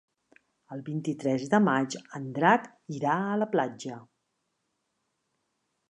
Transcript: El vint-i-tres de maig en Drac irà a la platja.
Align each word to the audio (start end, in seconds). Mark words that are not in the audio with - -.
El 0.75 0.79
vint-i-tres 0.87 1.45
de 1.51 1.59
maig 1.65 1.97
en 2.21 2.27
Drac 2.39 2.67
irà 2.99 3.21
a 3.29 3.39
la 3.43 3.49
platja. 3.55 4.01